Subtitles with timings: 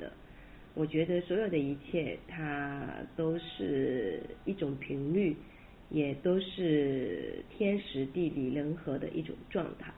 [0.00, 0.12] 的，
[0.74, 5.36] 我觉得所有的一切，它都是一种频率，
[5.90, 9.92] 也都是天时地利人和的一种状态。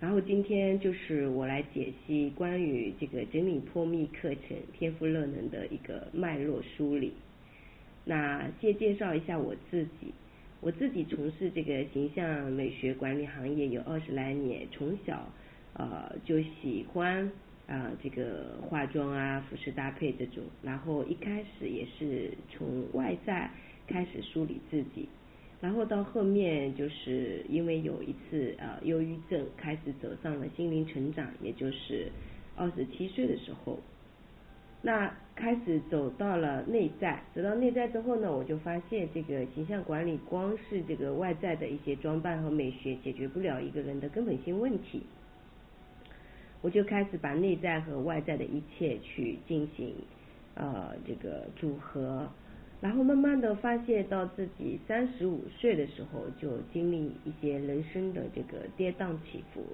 [0.00, 7.12] 然后今天就是我来解析关于这个整理破密课程天赋热能的一个脉络梳理。
[8.04, 10.12] 那先介绍一下我自己，
[10.60, 15.32] 我自己从事这个形象美学管理行业有二十来年，从小
[15.74, 17.30] 呃就喜欢。
[17.72, 23.50] 啊，这个化妆啊，服饰搭配这种，然后一开始也是从外在
[23.86, 25.08] 开始梳理自己，
[25.58, 32.12] 然后到后面就是因为有一次呃忧郁症，开始走上了心灵成长，也就是
[32.56, 33.78] 二十七岁的时候，
[34.82, 45.02] 那开始走到了内在，走到内在之后呢，我就发现这个形象管理光是这个外在的一些装扮和美学解决不了一个人的根本性问题。
[46.62, 49.94] 我就开始把内在和外在的一切去进行
[50.54, 52.28] 呃这个组合，
[52.80, 59.64] 然后慢慢的发现到自己三十五岁的时候就经历一些人生的这个跌宕起伏，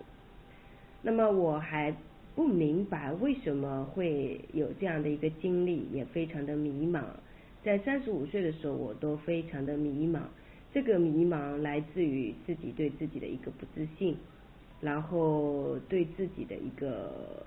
[1.03, 1.95] 那么我还
[2.35, 7.03] 不明白为什么会有这样的一个经历，也非常的迷茫，
[7.63, 10.21] 在三十五岁的时候我都非常的迷茫，
[10.73, 14.17] 这个迷茫来自于自己对自己的一个不自信。
[14.81, 17.45] 然后对自己的一个，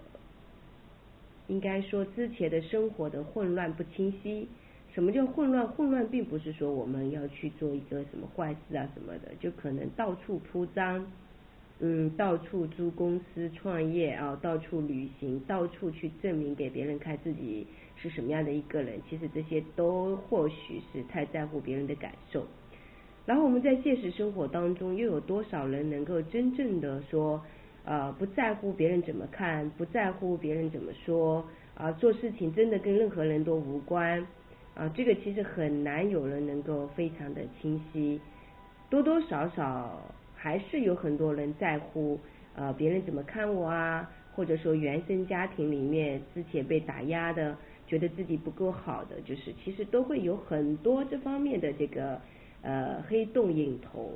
[1.47, 4.47] 应该说之前的生活的混乱不清晰。
[4.93, 5.65] 什么叫混乱？
[5.65, 11.09] 混乱并不是说我们要去做一个什么坏事啊什么的，就可能到处铺张，
[11.79, 17.65] 嗯，到处租公司创业啊，到处旅行，到处去证明给别人看自己
[17.95, 18.99] 是什么样的一个人。
[19.09, 22.45] 其实这些都或许是太在乎别人的感受。
[23.25, 27.39] 然后我们在现实生活当中，又有多少人能够真正的说，
[27.85, 31.45] 呃，不在乎别人怎么看，不在乎别人怎么说，
[31.75, 34.25] 啊，做事情真的跟任何人都无关，
[34.73, 38.19] 啊，这个其实很难有人能够非常的清晰，
[38.89, 40.01] 多多少少
[40.35, 42.19] 还是有很多人在乎，
[42.55, 52.19] 呃，别人怎么看我啊，或者说原生家庭里面之前被打压的，觉得自己不够好的，就是其实都会有很多这方面的这个。
[52.63, 54.11] 呃，黑洞影头，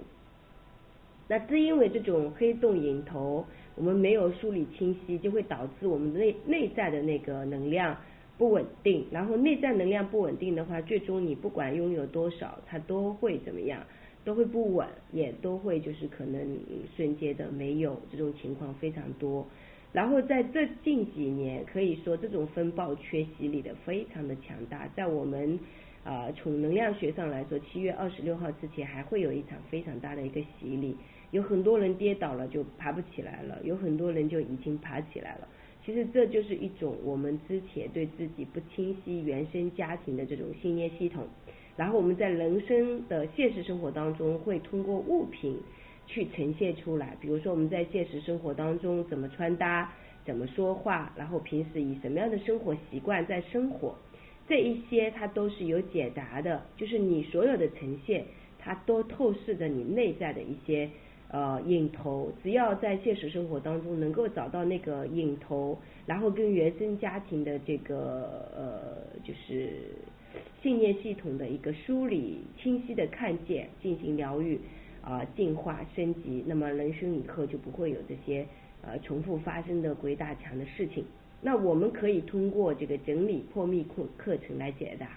[1.28, 3.44] 那正因为这种黑洞影头，
[3.74, 7.98] 我们没有梳理清晰，就会导致我们内内在的那个能量
[8.38, 9.04] 不稳定。
[9.10, 13.82] 然后内在能量不稳定的话，最终你不管拥有多少，它都会怎么样，
[14.24, 16.60] 都会不稳，也都会就是可能
[16.96, 19.48] 瞬间的没有这种情况非常多。
[19.92, 25.60] 然后在这近几年，可以说这种风暴缺席里的非常的强大，在我们。
[26.06, 30.96] 啊，从能量学上来说，七月二十六号之前还会有一场非常大的一个洗礼，
[31.31, 35.48] 有很多人跌倒了就爬不起来了，有很多人就已经爬起来了。
[35.84, 41.25] 其实这就是一种我们之前对自己不清晰原生家庭的这种信念系统，
[41.75, 45.60] 然后我们在人生的现实生活当中会通过物品
[46.06, 49.92] 去呈现出来，比如说我们在现实生活当中怎么穿搭、
[50.24, 53.96] 怎么说话，然后平时以什么样的生活习惯在生活，
[54.48, 58.26] 这一些它都是有解答的，就是你所有的呈现，
[58.60, 60.90] 它都透视着你内在的一些。
[61.28, 69.72] 呃，影头，只要在现实生活当中能够找到那个影头，然后跟原生家庭的这个呃，就是
[70.62, 74.60] 信念系统的一个梳理、清晰的看见，进行疗愈
[75.02, 78.46] 啊，进化升级，那么人生以后就不会有这些
[78.84, 81.04] 呃重复发生的鬼打墙的事情。
[81.46, 85.08] 那我们可以通过这个整理破密课课程来解答。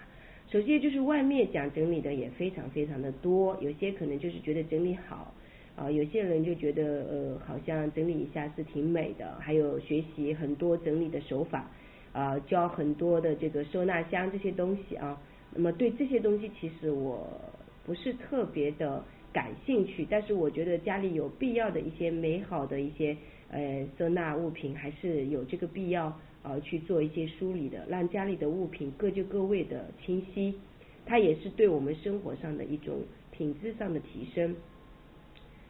[0.53, 5.33] 首先就是外面讲整理的也非常非常的多，有些可能就是觉得整理好。
[5.75, 11.71] 啊，有些人就觉得呃，好像整理一下是挺美的，还有学习很多整理的手法，
[12.13, 15.19] 啊，教很多的这个收纳箱这些东西啊。
[15.55, 17.27] 那么对这些东西，其实我
[17.87, 19.03] 不是特别的
[19.33, 23.17] 感兴趣，但是我觉得家里有必要的一些美好的一些
[23.51, 26.07] 呃收纳物品，还是有这个必要
[26.43, 30.55] 啊去做一些梳理的，让家里的物品各就各位的清晰，
[31.07, 34.55] 它也是对我们生活上的一种品质上的提升。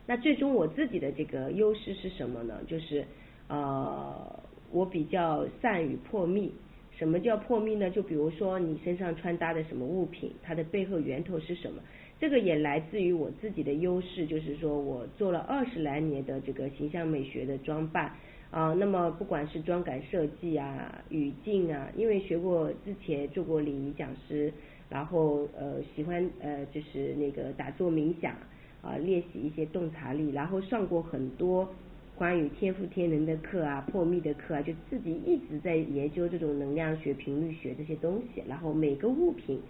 [0.06, 2.60] 那最终我自己的这个优势是什么呢？
[2.66, 3.04] 就是
[3.48, 6.52] 呃，我比较善于破密。
[6.96, 7.88] 什么叫破密呢？
[7.90, 11.80] 就比如说你身上穿搭的什么物品，它的背后源头是什么？
[12.18, 18.12] 这个也来自于我自己的优势，就是说我做了二十来年的这个形象美学的装扮
[18.50, 18.74] 啊。
[18.74, 24.52] 那么不管是妆感设计啊、语境啊，因为学过之前做过礼仪讲师，
[24.88, 28.34] 然后呃喜欢呃就是那个打坐冥想。
[28.80, 31.68] 啊，练习一些洞察力，然后上过很多
[32.14, 38.40] 关于天赋天能的课啊，破密的课啊，就自己一直在研究这种能量学、频率学这些东西。
[38.46, 39.60] 然后每个物品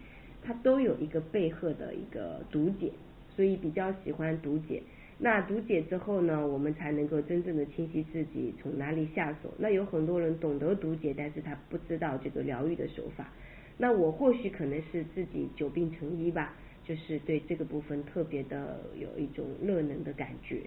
[0.43, 2.91] 它都有一个背后的一个读解，
[3.35, 4.83] 所以比较喜欢读解。
[5.19, 9.53] 那读解之后呢，我们才能够真正的清晰自己从哪里下手。
[9.59, 13.33] 那有很多人懂得读解，但是他不知道这个疗愈的手法。
[13.77, 16.55] 那我或许可能是自己久病成医吧。
[16.85, 20.63] 就是对这个部分特别的有一种热能的感觉，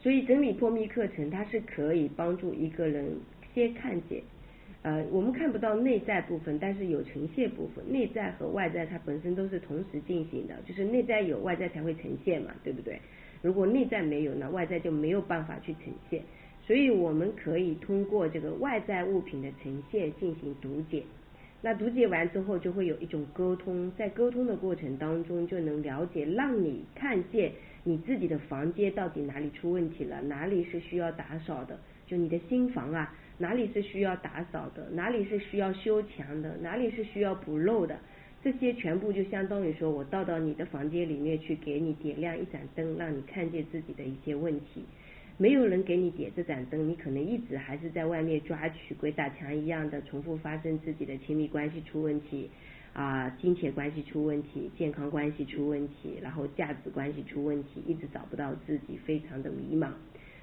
[0.00, 3.12] 所以整理破密课程它是可以帮助一个人
[3.54, 4.20] 先看见，
[4.82, 12.98] 呃，我们看不到内在部分，但是有呈现部分，内在和外在它本身都是同时进行的，就是内在有，外在才会呈现嘛，对不对？
[13.42, 16.22] 如果内在没有，那外在就没有办法去呈现，
[16.62, 21.02] 所以我们可以通过这个外在物品的呈现进行读解。
[21.62, 27.52] 那读解完之后，就会有一种沟通，在沟通的过程当中，就能了解，让你看见
[27.84, 37.98] 你自己的房间到底哪里出问题了，哪里是需要打扫的，就你的新房啊，哪里是需要打扫的，哪里是需要修墙的，哪里是需要补漏的，
[38.44, 44.84] 这些全部就相当于说我到到你的房间里面去，给你点亮一盏灯，让你看见自己的一些问题。
[45.38, 52.50] 没有人给你点这盏灯，你可能一直还是在外面抓取，鬼打墙一样的重复发生自己的亲密关系出问题，
[52.92, 59.88] 啊，金钱关系出问题，健康关系出问题，然后价值关系出问题，一直找不到自己，非常的迷茫。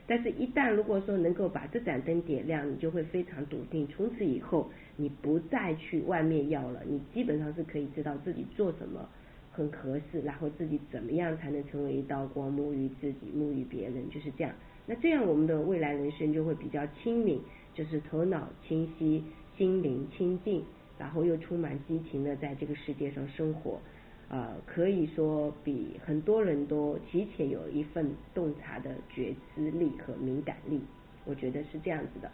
[0.10, 9.10] 但是，一旦如果说能够把这盏灯点亮，你就会非常笃定，从此以后你不再去外面要了，你基本上是可以知道自己做什么
[9.52, 14.54] 很合适，然后自己怎么样才能成为一道光，沐浴自己，沐浴别人，就是这样。
[14.86, 17.42] 那这样我们的未来人生就会比较清明，
[17.74, 19.22] 就是头脑清晰，
[19.58, 20.64] 心灵清净，
[20.98, 23.82] 然后又充满激情的在这个世界上生活，
[24.30, 30.82] 呃，可以说比很多人都提前有一份洞察的觉知力和敏感力，
[31.26, 32.30] 我觉得是这样子的。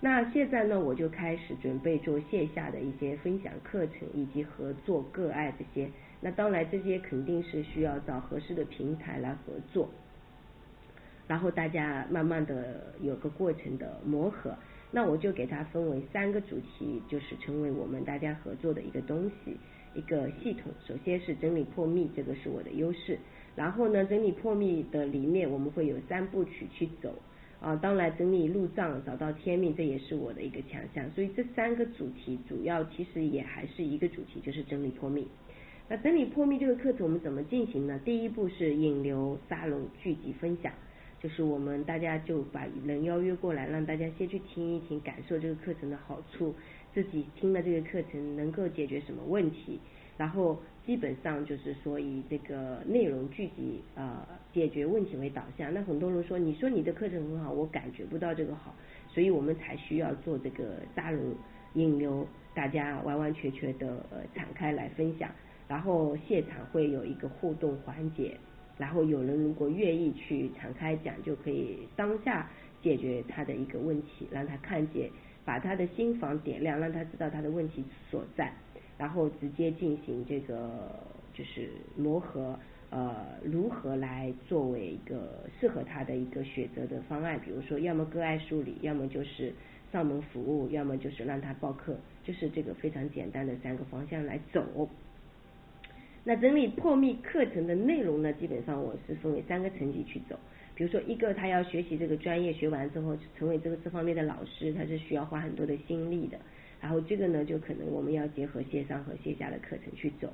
[0.00, 5.90] 那现在呢，我就开始准备做线下的一些分享课程以及合作个案这些。
[6.20, 9.88] 那当然这些肯定是需要找合适的平台来合作。
[11.26, 14.54] 然后大家慢慢的有个过程的磨合，
[14.90, 19.56] 那我就给它分为三个主题，就是成为我们大家合作的一个东西，
[19.98, 20.70] 一个系统。
[20.86, 23.18] 首先是整理破密，这个是我的优势。
[23.56, 27.12] 然后呢，整理破密的里面我们会有三部曲去走
[27.60, 31.10] 啊，当然整理路障，找到天命，这也是我的一个强项。
[31.10, 35.26] 所以这三个主题主要其实也还是一个主题，就是整理破密。
[35.88, 38.00] 那整理破密这个课程我们怎么进行呢？
[38.04, 40.72] 第一步是引流沙龙聚集分享。
[41.20, 46.54] 就是我们大家就把人邀约过来，让大家先去听一听，感受这个课程的好处。
[46.94, 49.78] 自己听了这个课程能够解决什么问题，
[50.16, 55.72] 然后基本上就是说以这个内容聚集呃解决问题为导向。
[55.72, 58.74] 那很多人说，你说你的课程很好，我感觉不到这个好，
[59.08, 61.34] 所以我们才需要做这个沙龙，
[61.74, 65.30] 引流大家完完全全的呃敞开来分享，
[65.68, 68.36] 然后现场会有一个互动环节，
[68.78, 72.48] 然后有人如果愿意去敞开讲，就可以当下
[72.82, 75.10] 解决他的一个问题，让他看见。
[75.44, 78.52] 把他的心房点亮，让他知道他的问题所在，
[78.98, 82.58] 然后直接进行这个就是磨合，
[82.90, 89.54] 呃，如何来作为一个适合他的一个选择的方案，比如说要么个案梳理，要么就是
[89.90, 94.86] 上门服务，要么就是让他报课，就是这个非常简单的三个方向来走。
[96.28, 100.38] 那整理破密课程的内容呢，基本上我是分为三个层级去走。
[100.74, 106.38] 比如说，一个他要学习这个专业，学完之后成为这个这方面的老师，他是需要花很多的心力的。
[106.82, 110.30] 然后这个呢，就可能我们要结合线上和线下的课程去走。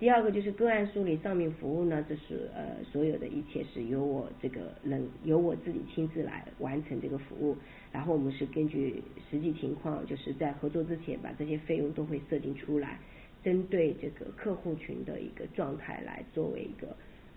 [0.00, 7.56] 第二个就是个案梳理、上面服务呢，这是呃所有的一切是由我这个人由我自己亲自来完成这个服务。
[7.92, 9.00] 然后我们是根据
[9.30, 12.98] 实际情况，就是在合作之前把这些费用都会设定出来，
[13.46, 16.88] 针对这个客户群的一个状态来作为一个。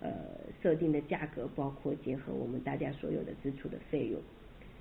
[0.01, 0.09] 呃，
[0.63, 4.17] 设定的价格包括结合我们大家所有的支出的费用，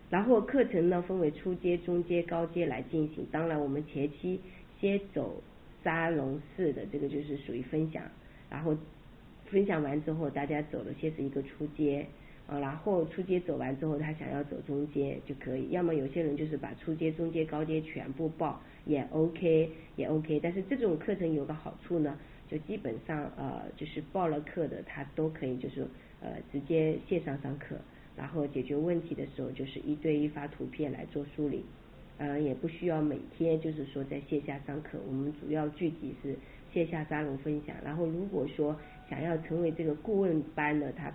[0.09, 3.27] 然后课程呢分为初阶、中阶、高阶来进行。
[3.33, 4.41] 当然，我们前期
[4.81, 5.43] 先走
[5.83, 8.01] 沙龙式的这个就是属于分享，
[8.49, 8.79] 然后
[9.47, 12.07] 分享完之后，大家走的先是一个初阶
[12.49, 15.69] 啊，然后初阶走完之后，他想要走中阶就可以。
[15.71, 20.41] 要么有些人就是把初阶、中阶、高阶全部报也 OK，也 OK。
[20.43, 22.19] 但是这种课程有个好处呢。
[22.51, 25.87] 就基本上呃，就是报了课的，他都可以就是
[26.23, 27.77] 呃直接线上上课，
[28.17, 31.63] 然后解决问题的时候就是一对一发图片来做梳理，
[32.17, 36.35] 呃也不需要每天就是说在线下上课，我们主要具体是
[36.73, 38.75] 线下沙龙分享，然后如果说
[39.11, 41.13] 想要成为这个顾问班的，他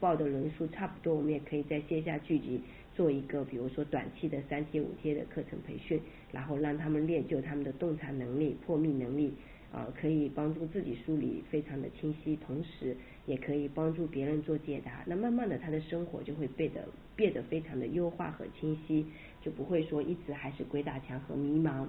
[0.00, 2.60] 报的人数差不多，我们也可以在线下聚集
[2.94, 6.00] 做一个，比如说短期的三天五天的课程培训，
[6.32, 9.32] 然后让他们练就他们的洞察能力、破密能力。
[9.72, 15.02] 啊，可以帮助自己梳理非常的清晰，同时也可以帮助别人做解答。
[15.06, 19.04] 那慢慢的，他的生活就会变得变得非常的优化和清晰，
[19.42, 21.84] 就不会说一直还是鬼打墙和迷茫。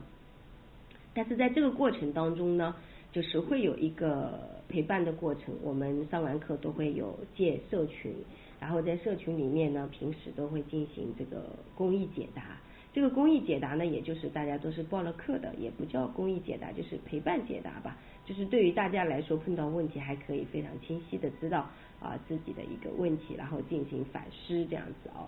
[1.14, 2.76] 但是在这个过程当中呢，
[3.18, 5.46] 就是会有一个陪伴的过程。
[5.64, 8.14] 我们上完课都会有建社群，
[8.60, 12.60] 然后在社群里面呢，平时都会进行这个公益解答。
[12.94, 17.98] 这个公益解答呢，也就是大家都是报了课的，也不叫公益解答，就是陪伴解答吧。
[18.24, 21.68] 就是对于大家来说，碰到问题还可以非常清晰的知道
[22.00, 25.26] 啊自己的一个问题，然后进行反思这样子哦。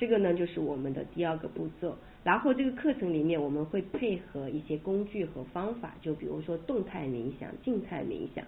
[0.00, 1.94] 这个呢，就是我们的第二个步骤。
[2.24, 8.42] 然后这个课程里面，我们会配合一些工具和方法，就比如说动态冥想、静态冥想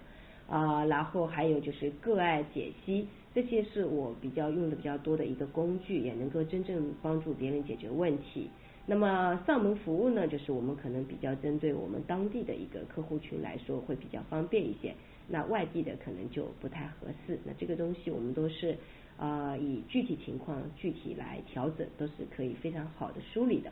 [0.47, 3.07] 啊，然后还有就是个案解析。
[3.35, 8.49] 这些是我比较用的比较多的一个工具，也能够真正帮助别人解决问题。
[8.87, 14.93] 那么上门服务呢，就是我们可能比较针对我们当地的一个客户群来说会比较方便一些，
[15.29, 17.39] 那外地的可能就不太合适。
[17.45, 18.75] 那这个东西我们都是
[19.25, 23.71] 啊以具体情况具体来调整，都是可以非常好的梳理的。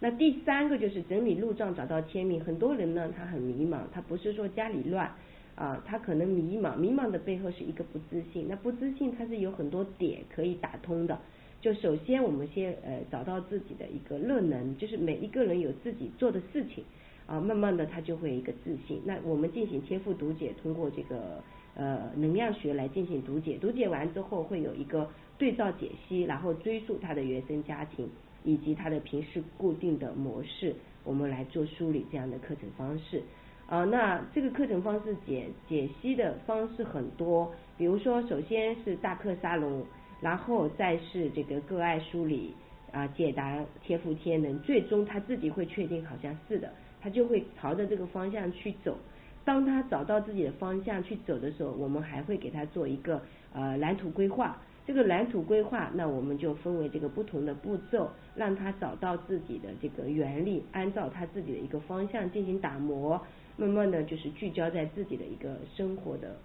[0.00, 2.42] 那第三个就是整理路障，找到签名。
[2.42, 5.10] 很多人呢他很迷茫，他不是说家里乱。
[5.54, 8.44] 啊，他可能迷茫，迷茫的背后是一个不自信。
[8.46, 11.18] 那不自信，它是有很多点可以打通的。
[11.62, 16.84] 就首先，我们先呃找到自己的一个热能，就是每一个人有自己做的事情
[17.26, 19.00] 啊，慢慢的他就会一个自信。
[19.06, 21.42] 那我们进行天赋读解，通过这个
[21.76, 28.08] 呃能量学来进行读解，读解完之后会有一个对照解析，然后追溯他的原生家庭
[28.42, 33.22] 以及他的平时固定的模式，我们来做梳理这样的课程方式。
[33.68, 39.84] 啊，那这个课程方式解解析的方式很多，比如说，首先是大课沙龙，
[40.20, 42.54] 然后再是这个个案梳理
[42.92, 48.96] 啊，解答天赋天能，最终他自己会确定好像是的，他就会朝着这个方向去走。
[49.46, 53.22] 当他找到自己的方向去走的时候，我们还会给他做一个
[53.54, 54.60] 呃蓝图规划。
[54.86, 63.20] 这个蓝图规划，那我们就分为这个不同的步骤，让他找到自己的这个原理，按照他自己的一个方向进行打磨。
[63.56, 66.36] 慢慢的就是聚焦在自己的一个生活的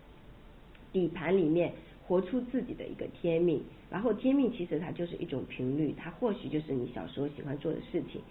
[0.93, 1.74] 底盘里面，
[2.08, 3.62] 活出自己的一个天命。
[3.89, 8.22] 然后天命其实它就是一种频率，它或许就是你小时候喜欢做的事情，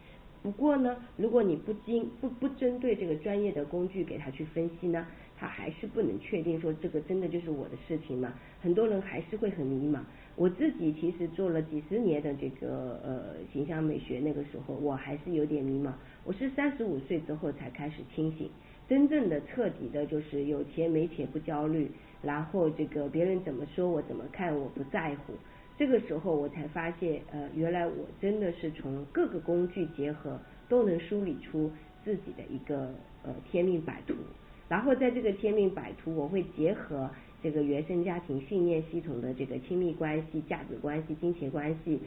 [0.42, 5.06] 不过呢，如果你不经不不针对这个专业的工具给他去分析呢，
[5.38, 8.32] 他还是不能确定说这个真的就是我的事情嘛。
[8.60, 10.00] 很多人还是会很迷茫。
[10.36, 15.92] 我自己其实做了几十年的这个呃形象美学，那个时候我还是有点迷茫。
[16.24, 18.48] 我是三十五岁之后才开始清醒，
[18.88, 21.90] 真正的彻底的就是有钱没钱不焦虑，
[22.22, 25.34] 然后这个别人怎么说我怎么看我不在乎。
[25.80, 31.72] 这个时候我才发现，呃，原来我真的是从各个工具结合，都能梳理出
[32.04, 34.12] 自己的一个呃天命版图。
[34.68, 37.08] 然后在这个天命版图，我会结合。
[37.42, 41.98] 这个原生家庭信念系统的这个亲密关系、价值关系、金钱关系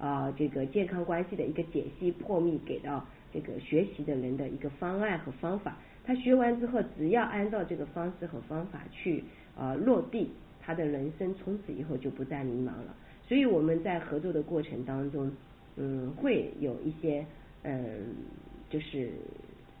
[0.00, 5.76] 啊，这个健康关系的一个解析破密，给到这个学习的人的一个方案和方法。
[6.02, 9.22] 他学完之后，只要按照这个方式和方法去
[9.56, 12.92] 啊落地，他的人生从此以后就不再迷茫了。
[13.30, 15.30] 所以我们在合作的过程当中，
[15.76, 17.24] 嗯，会有一些
[17.62, 18.16] 嗯，
[18.68, 19.10] 就是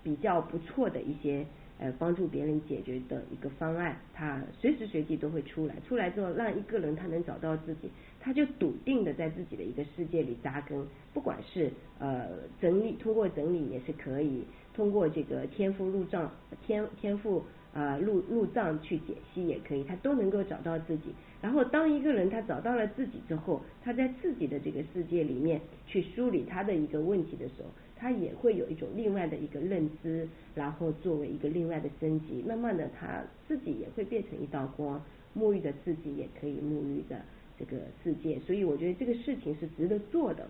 [0.04, 1.44] 比较不错的一些。
[1.82, 5.74] 呃，帮助别人解决的一个方案，他随时随地都会出来。
[5.88, 7.90] 出来之后，让一个人他能找到自己，
[8.20, 10.86] 他就笃定的在自己的一个世界里扎根。
[11.14, 12.28] 不管是呃
[12.60, 14.42] 整理，通过整理也是可以，
[14.74, 16.30] 通过这个天赋入账，
[16.66, 17.42] 天天赋
[17.74, 21.14] 啊入入账去解析也可以，他都能够找到自己。
[21.42, 27.68] 然后，当一个人他找到了自己之后，他在自己的这个世界里面去梳理他的一个问题的时候。
[28.02, 34.98] 他也会有一种另外的一个认知，然后作为一个另外的升级，慢慢的他自己也会变成一道光，
[35.36, 37.20] 沐浴着自己也可以沐浴着
[37.58, 40.48] 这个世界，所以我觉得这个事情是值得做的。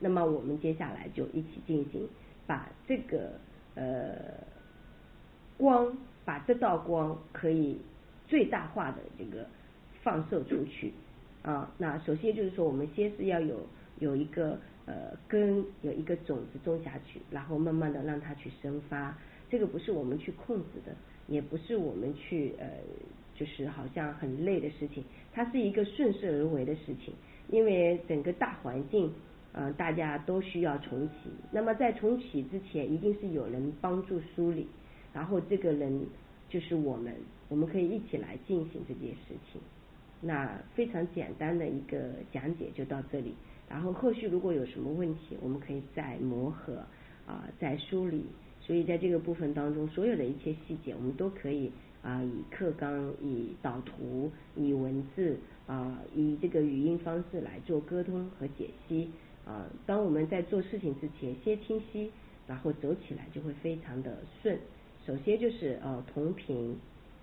[0.00, 2.08] 那么我们接下来就一起进行，
[2.46, 3.32] 把这个
[3.74, 4.14] 呃
[5.56, 7.80] 光，把这道光可以
[8.26, 9.46] 最大化的这个
[10.02, 10.92] 放射出去
[11.42, 11.72] 啊。
[11.78, 13.66] 那首先就是说，我们先是要有
[13.98, 14.58] 有一个。
[14.86, 19.16] 呃，根有一个种子种下去，然后慢慢的让它去生发，
[19.48, 20.94] 这个不是我们去控制的，
[21.26, 22.68] 也不是我们去呃，
[23.34, 27.14] 就是好像很累的事情，它是一个顺势而为的事情，
[27.48, 29.10] 因为整个大环境，
[29.54, 34.66] 呃，大家都需要重启，那么在重启之前，一定是有人帮助梳理，
[35.12, 36.04] 然后这个人
[36.48, 37.14] 就是我们，
[37.48, 39.60] 我们可以一起来进行这件事情，
[40.20, 43.32] 那非常简单的一个讲解就到这里。
[43.68, 46.84] 然后后续如果有什么问题，我们可以再磨合
[47.26, 48.24] 啊，再梳理。
[48.60, 51.70] 所以在这个部分当中，所有的一切细节，我们都可以
[52.02, 59.10] 啊，以课纲、以导图、以文字啊，以这个语音方式来做沟通和解析
[59.46, 59.66] 啊。
[59.86, 62.10] 当我们在做事情之前，先清晰，
[62.46, 64.58] 然后走起来就会非常的顺。
[65.06, 66.78] 首先就是呃同频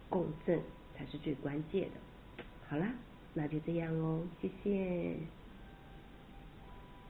[0.09, 0.59] 共振
[0.95, 2.43] 才是最关键的。
[2.67, 2.93] 好啦，
[3.33, 5.40] 那就这样哦，谢谢。